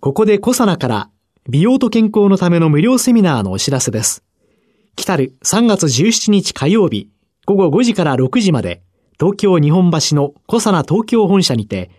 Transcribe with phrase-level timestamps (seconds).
[0.00, 1.10] ここでコサナから
[1.46, 4.24] 美容と健康のための無料セミナーのお知らせです。
[4.96, 7.10] 来たる3月17日火曜日
[7.44, 8.82] 午後5時から6時まで
[9.18, 11.90] 東京日本橋のコサナ東京本社にて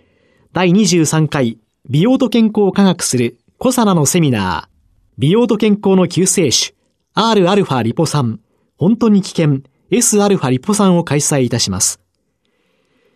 [0.51, 4.71] 第23回美容と健康を科学するコサナのセミナー。
[5.19, 6.73] 美容と健康の救世主
[7.15, 8.39] Rα リポ酸
[8.77, 9.59] 本当に危険
[9.91, 11.99] Sα リポ酸を開催いたします。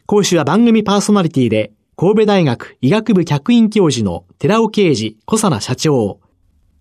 [0.05, 6.19] 講師は番組パーソナリティで神戸大学医学部客員教授の寺尾啓治小佐奈社長。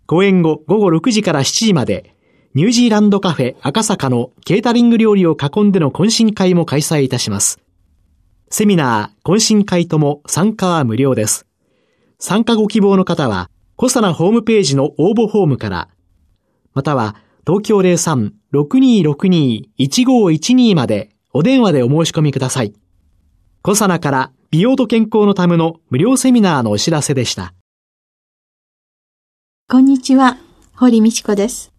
[0.07, 2.17] 講演後午後6時から7時まで
[2.55, 7.61] ニュージーランドカフェ赤坂のケータリング料理を囲んでの懇親会も開催いたします。
[8.51, 11.47] セミナー、懇親会とも参加は無料です。
[12.19, 15.91] 参加ご希望の方は、小佐奈ホームページの応募フォームから、
[16.73, 17.15] または
[17.47, 17.79] 東京
[18.53, 22.75] 03-6262-1512までお電話でお申し込みください。
[23.63, 27.55] コサナから美容と健康のための無料セミナーのお知らせでした。
[29.69, 30.39] こんにちは、
[30.77, 31.73] 堀道子です。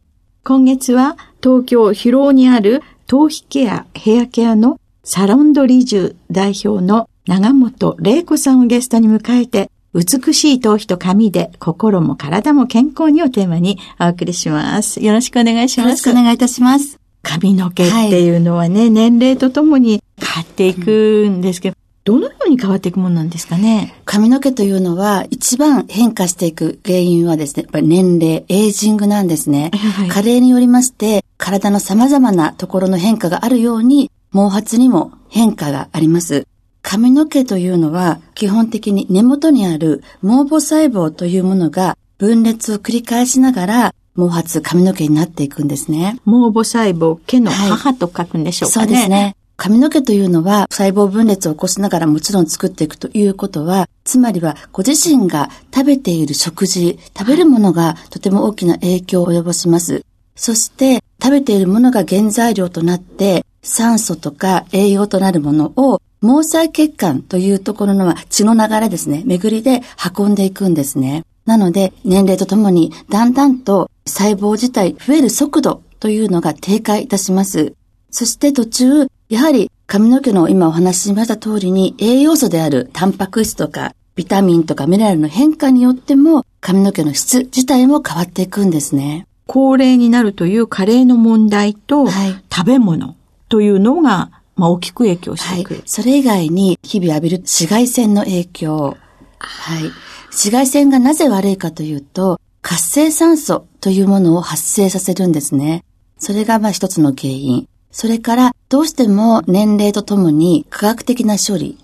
[0.43, 15.01] 今月は東京広尾にある頭皮ケア、ヘアケアのサロンドリジュ代表の長本玲子さんをゲストに迎えて美しい頭皮と髪で心も体も健康にをテーマにお送りします。
[15.01, 15.87] よろしくお願いします。
[15.87, 16.99] よろしくお願いいたします。
[17.23, 23.95] 髪の毛っていうのはね、はい、年齢とともに変わっていくんですけど、どのように変わっていくものなんですかね？
[24.05, 29.71] 髪の毛というのは一番変化していく原因はですね、やっぱり年齢、エイジングなんですね。
[29.73, 36.47] はい、加齢によりまして、体の様々なところの変化があるように、毛髪にも変化があります。
[36.83, 46.19] 髪の毛というのは基本的に根元にある毛母細胞というものが分裂を繰り返しながら毛髪、髪の毛になっていくんですね。
[46.25, 49.35] 毛母細胞、毛の母と書くんでしょうかね、はい、そうですね。
[49.57, 60.03] 髪の毛というのは細胞分裂を起こしながらもちろん作っていくということは、つまりはご自身が食べている食事、食べるものがとても大きな影響を及ぼします。
[60.35, 69.81] そして食べているものが原材料となって酸素とか栄養となるものを毛細血管というところのは血の流れですね、巡りで
[70.17, 71.23] 運んでいくんですね。
[71.45, 77.73] なので、年齢とともにだんだんと細胞自体増える速度というのが低下いたします。
[78.11, 89.27] そして途中、やはり髪の毛の今お話ししました通りに栄養素であるタンパク質とかビタミンとかミネラルの変化によっても髪の毛の質自体も変わっていくんですね。
[89.47, 93.15] 高齢になるという加齢の問題と、はい、食べ物
[93.49, 95.87] というのがまあ、大きく影響してくる、はい。
[95.87, 98.97] それ以外に日々浴びる紫外線の影響。
[99.39, 99.83] はい。
[100.27, 105.83] 紫外線がなぜ悪いかというと、活性酸素というものを発生させるんですね。
[106.17, 107.67] それがまあ一つの原因。
[107.95, 111.77] それから、どうしても年齢とともに科学的な処理、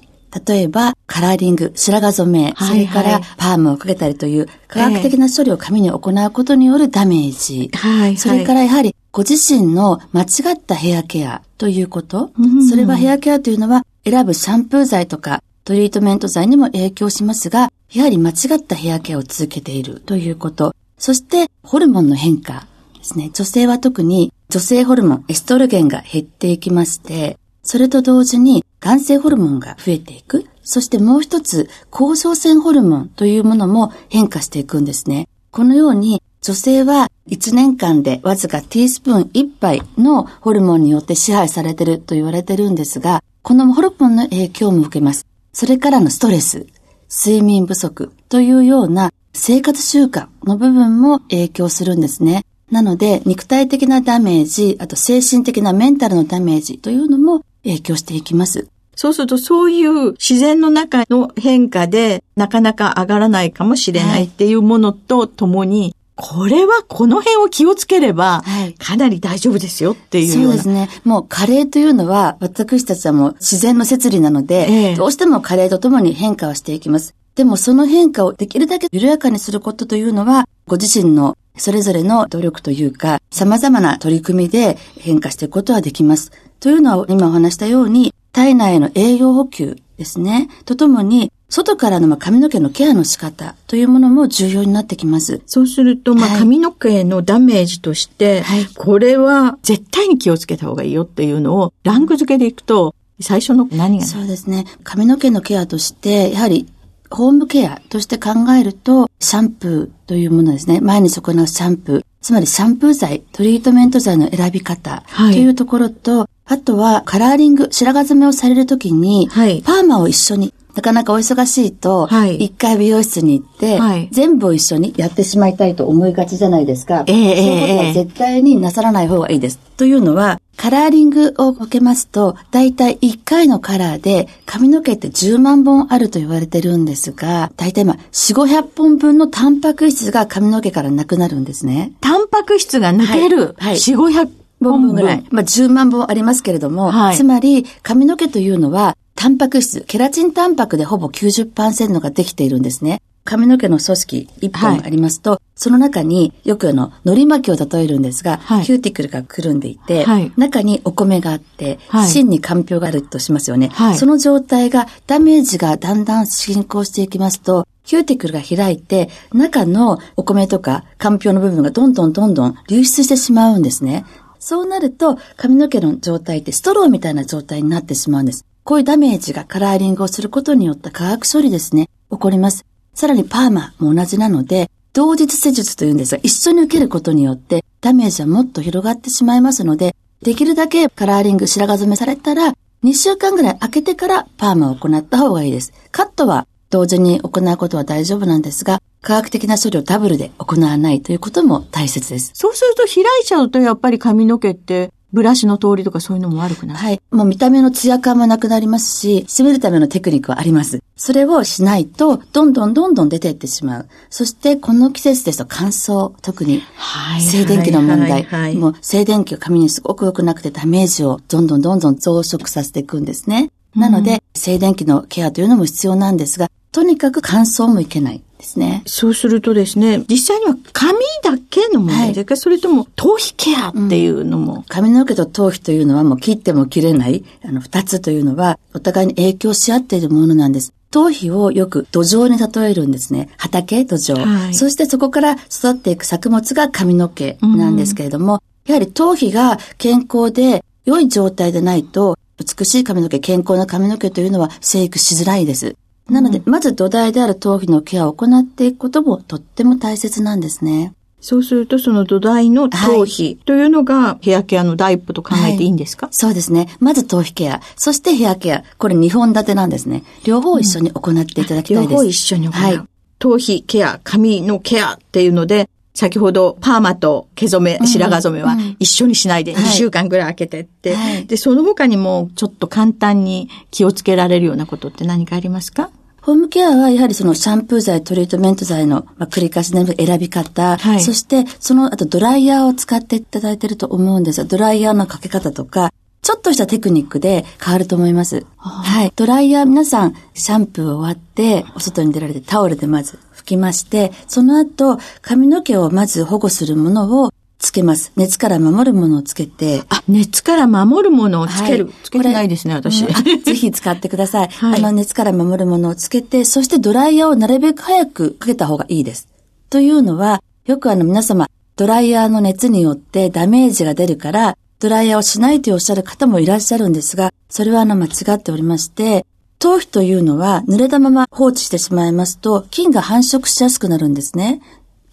[0.46, 7.72] 例えばカラーリング、白髪染め、はいはい、それからパームをかけたりという科学的な処理を髪に行うことによるダメージ。
[7.74, 12.32] はいはい、それからやはりご自身の間違ったヘアケアということ。
[12.70, 20.76] それはヘアケアというのは選ぶシャンプー剤とかトリートメント剤にも影響しますが、やはり間違ったヘアケアを続けているということ。
[20.98, 22.68] そしてホルモンの変化
[23.02, 23.32] ですね。
[23.34, 30.46] 女性は特に女性ホルモン、エストロゲンが減っていきまして、それと同時に男性ホルモンが増えていく。
[30.64, 35.28] そしてもう一つ、甲状腺ホルモンというものも変化していくんですね。
[35.50, 45.26] このように女性は1年間でわずかティースプーン1杯のホルモンによって支配されていると言われているんですが、このホルモンの影響も受けます。
[45.54, 46.68] それからのストレス、
[47.10, 52.44] 睡眠不足というような生活習慣の部分も影響するんですね。
[52.72, 58.68] なので、肉体的なダメージ、あと精神的なメンタルのダメージというのも影響していきます。
[58.96, 68.44] そうするとそういう自然の中の変化でなかなか上がらないかもしれないっていうものとともに、これはこの辺を気をつければ、
[68.78, 70.88] かなり大丈夫ですよっていう、そうですね。
[71.04, 77.16] もう加齢というのは、私たちはもう自然の摂理なので、ええ、どうしても加齢とともに変化をしていきます。
[77.34, 86.32] でもその変化をできるだけ緩やかにすることというのは、ご自身のそれぞれの努力というか、様々な取り組みで変化していくことはできます。
[86.60, 90.50] というのは今お話したように、体内への栄養補給ですね。
[90.66, 95.44] とともに、外からのまあ髪の毛のケアの仕方というものも重要になってきます。
[95.46, 104.66] そうすると、まあ、はい髪の毛のダメージとして、はいこれは絶対に気をつけた方がいいよっていうのを、ランク付けでいくと、最初の何がそうですね。
[104.84, 106.66] 髪の毛のケアとして、やはり、
[107.12, 108.30] ホームケアとして考
[108.60, 110.80] えると、シャンプーというものですね。
[110.82, 112.06] 毎日行うシャンプー。
[112.22, 127.04] つまりシャンプー剤、トリートメント剤の選び方はいというところと、あとはカラーリング、白髪染めをされるときに、はいパーマを一緒に、なかなかお忙しいと、はい一回美容室に行って、はい全部を一緒にやってしまいたいと思いがちじゃないですか。
[127.08, 129.60] ええそういうことはええ絶対になさらない方がいいです。
[129.78, 141.94] というのは、カラーリングを受けますと、だいたい1回のカラーで髪の毛って10万本あると言われてるんですが、だいたいまあ4、500本分のタンパク質が髪の毛からなくなるんですね。
[142.00, 144.30] タンパク質が抜ける、はいはい4、500
[144.62, 145.26] 本分ぐらい。
[145.32, 153.02] まあ10万本ありますけれども、はいつまり髪の毛というのは、タンパク質、ケラチンタンパクでほぼ90%ができているんですね。
[153.24, 163.70] 髪の毛の組織1はい本ありますと、その中によくあの、海苔巻きを例えるんですが、はいキューティクルがくるんでいて、はい中にお米があって、はい芯にかんぴょうがあるとしますよね。
[163.70, 174.06] はいその状態がダメージがだんだん進行していきますと、キューティクルが開いて、中のお米とかかんぴょうの部分がどんどんどんどん流出してしまうんですね。
[174.40, 178.46] そうなると、髪の毛の状態ってストローみたいな状態になってしまうんです。
[178.64, 182.66] こういうダメージがカラーリングをすることによった化学処理ですね、起こります。
[182.94, 192.54] さらにパーマも同じなので、同日施術というんですが、一緒に受けることによって、ダメージはもっと広がってしまいますので、できるだけカラーリング、白髪染めされたら、
[192.84, 195.74] 2週間ぐらい空けてからパーマを行った方がいいです。
[195.92, 202.32] カットは同時に行うことは大丈夫なんですが、科学的な処理をダブルで行わないということも大切です。
[202.34, 206.80] そうすると開いちゃうとやっぱり髪の毛ってブラシの通りとかそういうのも悪くなる。
[206.80, 207.02] はい。
[207.12, 210.82] もう見た目のツヤ感もなくなりますし、締めるためのテクニックはあります。
[210.96, 213.88] それをしないと、どんどんどんどん出ていってしまう。
[214.10, 218.12] そして、この季節ですと乾燥、特にはい静電気の問題。
[218.12, 223.52] はいはいもう静電気が髪にすごく良くなくてダメージをどんどんどんどん増殖させていくんですね。
[223.76, 228.82] なので、静電気のケアというのも必要なんですが、とにかく乾燥もいけないですね。
[228.88, 234.66] そうするとですね、実際には髪だけの問題ですか、それとも頭皮ケアっていうのも。
[234.68, 240.74] 髪の毛と頭皮というのはもう切っても切れない、あの、二つというのは、お互いに影響し合っているものなんです。
[240.90, 243.30] 頭皮をよく土壌に例えるんですね。
[243.38, 244.26] 畑、土壌。
[244.26, 255.76] はいそしてそこから育っていく作物が髪の毛なんですけれども、やはり頭皮が健康で良い状態でないと、美しい髪の毛、健康な髪の毛というのは生育しづらいです。
[256.12, 260.94] なので、まず土台である頭皮のケアを行っていくこともとっても大切なんですね。
[261.22, 266.68] そうするとその土台の頭皮というのがヘアケアの第一歩と考えていいんですか、そうですね。
[266.80, 268.64] まず頭皮ケア、そしてヘアケア。
[268.78, 270.04] これ2本立てなんですね。
[270.26, 271.92] 両方一緒に行っていただきたいです。
[271.92, 272.54] 両方一緒に行う。
[272.54, 272.82] はい。
[273.20, 285.92] 頭皮ケア、髪のケアっていうので、先ほどパーマと毛染め、白髪染めは一緒にしないで2はい週間ぐらい空けてって、はいで、その他にもちょっと簡単に気をつけられるようなことって何かありますか？
[286.22, 295.92] ホームケアはやはりそのシャンプー剤、トリートメント剤の、まあ、繰り返しの選び方、はいそしてその後ドライヤーを使っていただいていると思うんですが、ドライヤーのかけ方とか、
[296.22, 298.46] ちょっとしたテクニックで変わると思います。
[298.58, 299.12] はい。
[299.16, 308.12] ドライヤー皆さん、シャンプー終わって、お外に出られてタオルでまず拭きまして、その後、髪の毛をまず保護するものをつけます。
[308.16, 311.86] 熱から守るものをつけて、あ、熱から守るものをつける。
[311.86, 313.06] はいつけてないですね、私。
[313.06, 314.50] うんあぜひ使ってください。
[314.58, 319.28] はいあの、熱から守るものをつけて、そしてドライヤーをなるべく早くかけた方がいいです。
[319.70, 329.26] というのは、よくあの皆様、ドライヤーの熱によってダメージが出るから、ドライヤーをしないとおっしゃる方もいらっしゃるんですが、それはあの間違っておりまして、
[329.60, 334.60] 頭皮というのは濡れたまま放置してしまいますと、菌が繁殖しやすくなるんですね。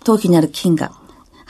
[0.04, 0.92] 頭皮にある菌が。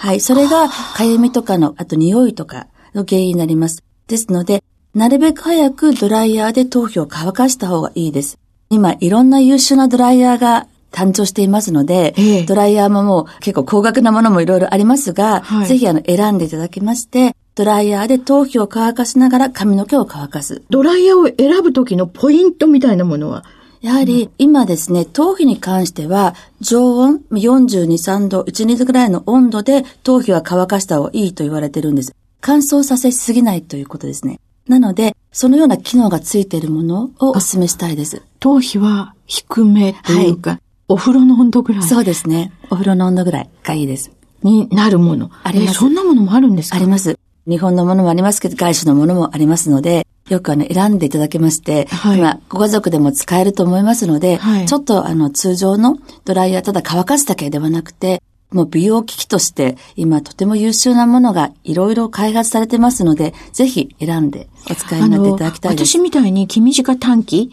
[0.01, 0.21] はい。
[0.21, 3.83] それが、かゆみとかの、あと匂いとかの原因になります。
[4.07, 4.63] ですので、
[4.95, 8.39] なるべく早くドライヤーで頭皮を乾かした方がいいです。
[8.71, 20.63] 今、いろんな優秀なドライヤーが誕生していますので、ええドライヤーももう結構高額なものもいろいろありますが、はいぜひあの選んでいただきまして、ドライヤーで頭皮を乾かしながら髪の毛を乾かす。
[20.71, 23.45] ドライヤーを選ぶ時のポイントみたいなものは？
[23.81, 32.15] やはり、今ですね、頭皮に関しては、常温42、3度、1、2度ぐらいの温度で頭皮は乾かした方がいいと言われてるんです。
[32.41, 34.41] 乾燥させすぎないということですね。
[34.69, 38.23] なので、そのような機能がついているものをお勧めしたいです。
[38.41, 42.53] 頭皮は低めというか、お風呂の温度ぐらいそうですね。
[42.71, 44.11] お風呂の温度ぐらいがいいです。
[44.43, 45.31] になるもの。
[45.43, 46.77] ありますえそんなものもあるんですか？
[46.77, 47.19] あります。
[47.47, 52.19] 日本のものもありますけど、外資のものもありますので、よくあの選んでいただけまして、はい。
[52.19, 54.67] 今ご家族でも使えると思いますので、はい。
[54.67, 65.91] ちょっとあの通常のドライヤーただ乾かすだけではなくて、もう美容機器として今とても優秀なものがいろいろ開発されてますので、ぜひ選んでお使いになっていただきたいです。
[65.91, 67.51] 私みたいに気短短期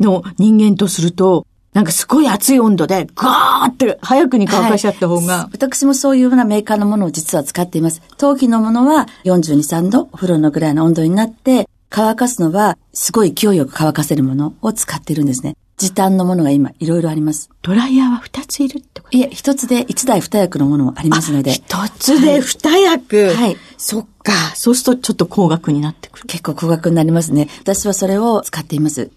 [0.00, 5.48] の人間とすると、なんかすごい熱い温度でガーって早くに乾かしちゃった方が、はい。
[5.52, 8.00] 私もそういうようなメーカーのものを実は使っています。
[8.16, 15.56] 頭皮のものは42、3度、お風呂のぐらいの温度になって、乾かすのはすごい勢いよく乾かせるものを使っているんですね。
[15.76, 17.50] 時短のものが今いろいろあります。
[17.62, 19.16] ドライヤーは2ついるってこと？
[19.16, 21.52] いえ、一つで一台二役のものもありますので。
[21.52, 22.40] 一つで？
[22.40, 23.32] 二役？
[23.34, 24.32] はいそっか。
[24.56, 26.26] そうするとちょっと高額になってくる。
[26.26, 27.48] 結構高額になりますね。
[27.60, 29.12] 私はそれを使っています。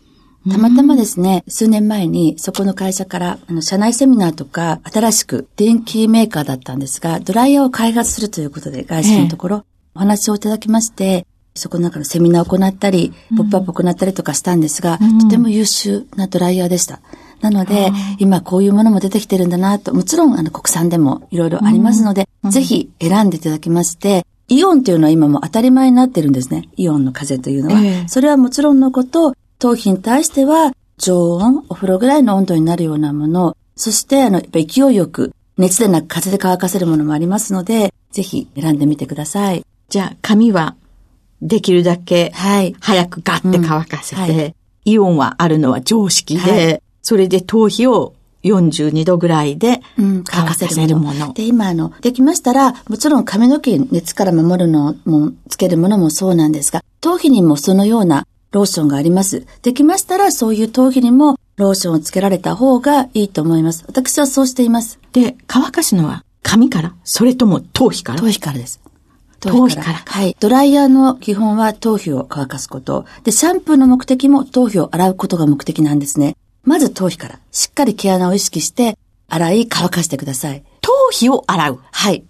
[0.52, 11.28] たまたまですね、数年前にそこの会社から、あの、社内セミナーとか、新しく電気メーカーだったんですが、ドライヤーを開発するということで、外資のところ、お話をいただきまして、
[11.58, 17.00] そこの中のセミナーを行ったり、ポップアップを行ったりとかしたんですが、とても優秀なドライヤーでした。
[17.42, 26.70] なので、今こういうものも出てきてるんだなと、もちろんあの国産でもいろいろありますので、ぜひ選んでいただきまして、イオンというのは今もう当たり前になってるんですね。
[26.78, 27.82] イオンの風というのは。
[27.82, 39.64] ええそれはもちろんのこと、頭皮に対しては常温、お風呂ぐらいの温度になるようなもの、そしてあの、勢いよく、熱でなく風で乾かせるものもありますので、ぜひ選んでみてください。
[39.90, 40.76] じゃあ、髪は
[41.42, 42.76] できるだけはい。
[42.80, 51.34] 早くガッて乾かせて、うんはいイオンはあるのは常識で、はいそれで頭皮を42度ぐらいでうん、乾かせるもの。
[51.34, 59.46] で、今、あの、できましたら、もちろん髪の毛熱から守るのも、つけるものもそうなんですが、頭皮にもそのようなローションがあります。
[59.62, 63.84] できましたら、そういう頭皮にもローションをつけられた方がいいと思います。
[63.88, 65.00] 私はそうしています。
[65.12, 66.94] で、乾かすのは髪から？
[67.04, 68.20] それとも頭皮から？
[68.20, 68.80] 頭皮からです。
[69.52, 70.36] 頭皮からはい。
[70.40, 73.06] ドライヤーの基本は頭皮を乾かすこと。
[73.24, 76.36] で、シャンプーの目的も頭皮を洗うことが目的なんですね。
[76.64, 80.64] まず頭皮から、しっかり毛穴を意識して、洗い、乾かしてください。
[80.82, 81.80] 頭皮を洗う。
[81.92, 82.24] はい。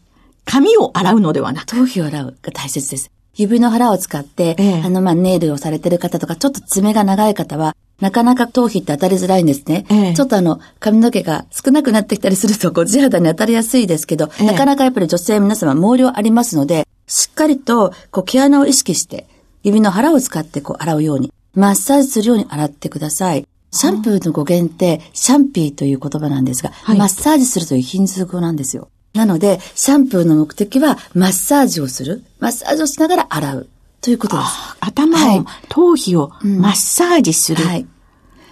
[0.46, 1.66] 髪を洗うのではなく。
[1.66, 3.12] 頭皮を洗うが大切です。
[3.36, 9.86] 指の腹を使って、ええあの、まあ、ネイルをされてる方とか、ちょっと爪が長い方は、なかなか頭皮って当たりづらいんですね。
[9.90, 19.28] ええちょっとあの、髪の毛が少なくなってきたりすると、こう、地肌に当たりやすいですけど、ええなかなかやっぱり女性皆様毛量ありますので、しっかりと、こう、毛穴を意識して、
[19.64, 23.48] 指の腹を使ってこう、洗うように、マッサージするように洗ってください。
[23.72, 28.90] シャンプーの語源って、シャンピーという言葉なんですが、はいマッサージするというヒンズー語なんですよ。
[29.14, 32.24] なので、シャンプーの目的は、マッサージをする。
[32.40, 33.68] マッサージをしながら洗う。
[34.02, 34.50] ということです。
[34.80, 37.64] 頭を、はい頭皮をマッサージする。
[37.64, 37.86] はい。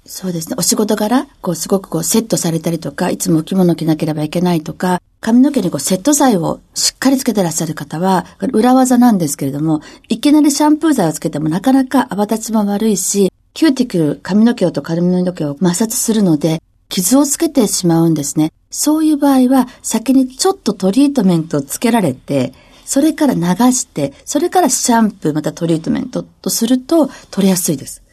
[0.05, 0.55] そうですね。
[0.57, 18.51] お仕事柄、こう、すごくこう、セットされたりとか、いつもお着物着なければいけないとか、髪の毛にこう、セット剤をしっかりつけてらっしゃる方は、裏技なんですけれども、いきなりシャンプー剤をつけてもなかなか泡立ちも悪いし、キューティクル、髪の毛と髪の毛を摩擦するので、傷をつけてしまうんですね。
[18.69, 22.53] そういう場合は、先にちょっとトリートメントをつけられて、
[22.85, 23.41] それから流
[23.71, 28.03] して、それからシャンプーまたトリートメントとすると取れやすいです。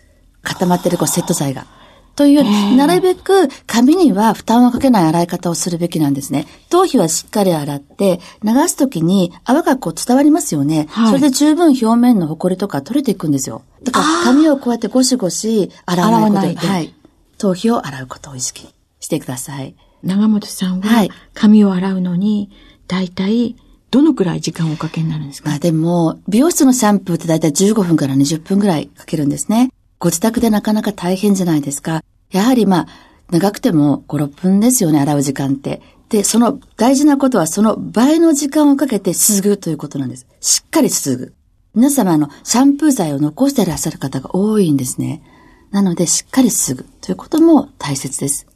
[0.42, 1.66] 固まってるこうセット剤が。
[2.14, 6.46] というより、なるべく髪には負担をかけない洗い方をするべきなんですね。
[6.68, 10.86] 頭皮はしっかり洗って、流すときに泡がこう伝わりますよね。
[10.90, 13.62] はいそれで十分表面の埃とか取れていくんですよ。
[13.82, 16.94] だから髪をこうやってゴシゴシ洗わないことではい。
[17.38, 18.68] 頭皮を洗うことを意識
[19.00, 19.74] してください。
[20.02, 22.50] 長本さんははい髪を洗うのに、
[22.88, 23.56] だいたい
[23.90, 25.48] どのくらい時間をおかけになるんですか？
[25.50, 29.70] まあでも、美容室のシャンプーってだいたい15分から20分ぐらいかけるんですね。
[30.02, 32.02] ご自宅でなかなか大変じゃないですか。
[32.32, 32.86] やはりまあ、
[33.30, 35.80] 長くても5、6分ですよね、洗う時間って。
[36.08, 40.26] で、その大事なことはその倍の時間をかけてすすぐということなんです。
[40.40, 41.32] しっかりすすぐ。
[41.76, 45.22] 皆様あの、シャンプー剤を残していらっしゃる方が多いんですね。
[45.70, 48.48] なので、しっかりすすぐということも大切です。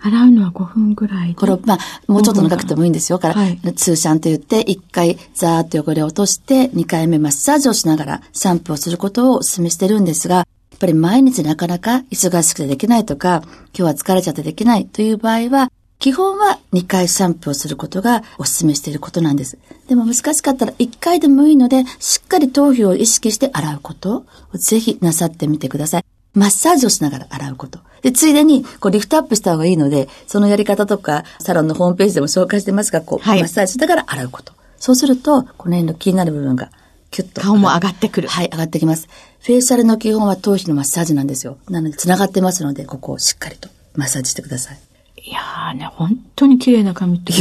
[0.00, 1.34] 洗うのは5分ぐらいで。
[1.34, 1.78] これ、まあ、
[2.10, 3.18] もうちょっと長くてもいいんですよ。
[3.18, 19.58] から、はい通シャンと言って、1回ザーッと汚れを落として、2回目マッサージをしながらシャンプーをすることをお勧めしてるんですが、やっぱり毎日なかなか忙しくてできないとか、今日は疲れちゃってできないという場合は、基本は2回シャンプーをすることがお勧めしていることなんです。
[19.88, 26.04] でも難しかったら1回でもいいので、しっかり頭皮を意識して洗うことをぜひなさってみてください。
[26.34, 27.78] マッサージをしながら洗うこと。
[28.02, 34.52] で、ついでに、こう、リフトアップした方がいいので、そのやり方とか、サロンのホームページでも紹介してますが、こう、はいマッサージしながら洗うこと。
[34.76, 36.70] そうすると、この辺の気になる部分が、
[37.10, 37.40] キュッと。
[37.40, 38.28] 顔も上がってくる。
[38.28, 39.08] はい、上がってきます。
[39.40, 41.58] フェイシャルの基本は頭皮のマッサージなんですよ。
[41.68, 44.78] なので、繋がってますので、ここをしっかりとマッサージしてください。
[45.22, 47.32] いやーね、本当に綺麗な髪って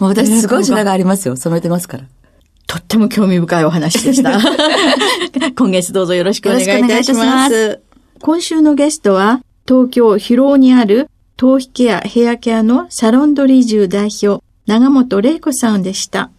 [0.00, 1.36] もう私すごい白がありますよ。
[1.36, 2.04] 染めてますから。
[2.66, 4.38] とっても興味深いお話でした。
[5.56, 7.24] 今月どうぞよろしくお願いいたします。
[7.24, 7.80] ます
[8.20, 16.30] 今週のゲストは、東京広尾にある頭皮ケア、ヘアケアのサロンドリージュ代表、長本玲子さんでした。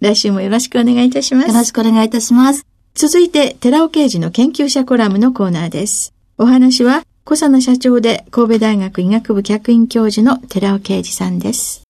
[0.00, 1.48] 来週もよろしくお願いいたします。
[1.48, 2.64] よろしくお願いいたします。
[2.94, 6.14] 続いて、寺尾刑事の研究者コラムのコーナーです。
[6.38, 11.82] お話は、小佐奈社長で神戸大学医学部客員教授の寺尾啓二さんです。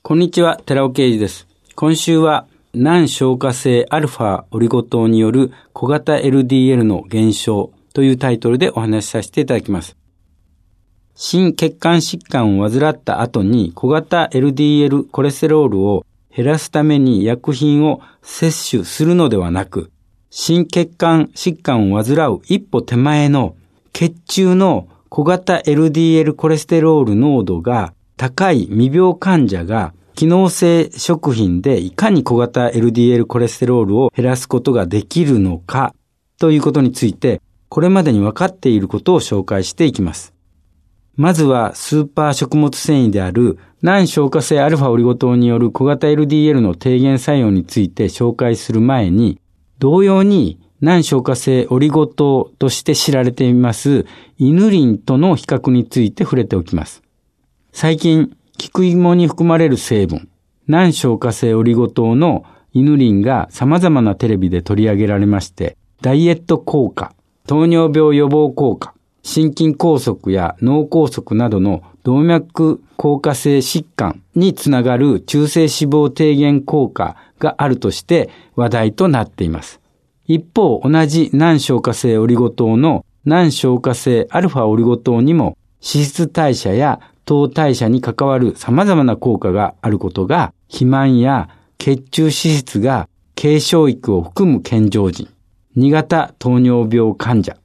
[0.00, 1.46] こんにちは、寺尾啓二です。
[1.76, 9.96] 今週は、難消化性アルファオリゴ糖による小型 LDL の減少というタイトルでお話しさせていただきます。
[11.14, 19.90] 心血管疾患を患った後に小型 LDL コレステロールを減らすために薬品を摂取するのではなく、
[20.30, 23.56] 心血管疾患を患う一歩手前の
[23.92, 35.94] 血中の小型 LDL コレステロール濃度が高い未病患者が機能性食品でいかに小型 LDL コレステロールを減らすことができるのか
[36.38, 40.32] ということについて、これまでに分かっていることを紹介していきます。
[41.16, 49.40] まずはスーパー食物繊維である難消化性アルファオリゴ糖による小型 LDL の低減作用について紹介する前に、
[49.78, 54.06] 同様に難消化性オリゴ糖として知られています
[54.38, 57.02] イヌリンとの比較について触れておきます。
[57.72, 60.28] 最近、菊芋に含まれる成分、
[60.66, 67.14] 難消化性オリゴ糖のイヌリンが様々なテレビで取り上げられまして、ダイエット効果、
[67.46, 79.80] 糖尿病予防効果、心筋梗塞や脳梗塞などの動脈硬化性疾患につながる中性脂肪低減効果があるとして話題となっています。
[80.26, 91.48] 一方、同じ難消化性オリゴ糖の難消化性アルファオリゴ糖にも脂質代謝や糖代謝に関わる様々な効果があることが肥満や
[91.78, 93.08] 血中脂質が
[93.40, 95.28] 軽症育を含む健常人、
[95.76, 97.56] 2型糖尿病患者、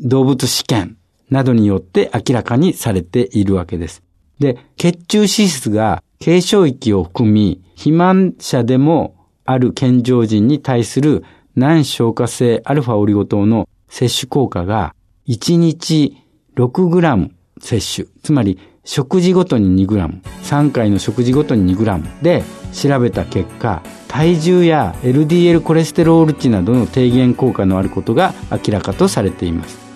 [0.00, 0.96] 動物試験
[1.30, 4.02] などによって明らかにされているわけです。
[4.38, 14.94] で、血中脂質が軽症域を含み、肥満者でもある健常人に対する難消化性アルファオリゴ糖の摂取効果が
[15.28, 16.16] 1日
[16.56, 29.89] 6g 摂取、つまり食事ごとに 2g、3回の食事ごとに 2g で調べた結果、体重や LDL コレステロール値などの低減効果のあることが明らかとされています。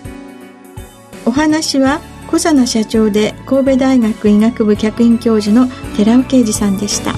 [1.25, 7.13] お話は、小佐奈社長で神戸大学医学部客員教授の寺尾啓二さんでした。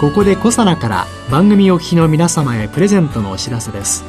[0.00, 4.04] ここでコサナから番組お聞きの皆様へプレゼントのお知らせです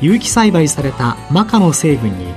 [0.00, 2.32] 有機栽培されたマカの成分に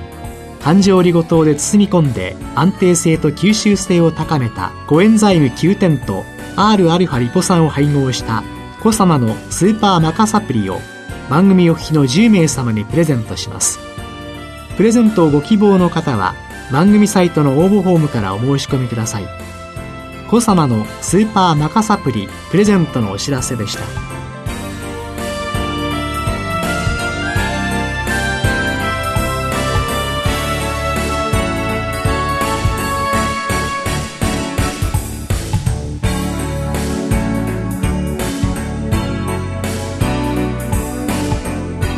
[0.60, 6.24] 環状オリゴ糖で包み込んで安定性と吸収性を高めたコエンザイム9点と
[6.60, 8.44] Rα リポ酸を配合した
[8.82, 10.82] コサナのスーパーマカサプリを
[11.30, 13.80] 番組お聞きの10名様にプレゼントします。
[14.76, 16.36] プレゼントをご希望の方は
[16.70, 19.26] 番組サイトの応募フォームからお申し込みください。
[20.30, 24.19] コサナのスーパーマカサプリプレゼントのお知らせでした。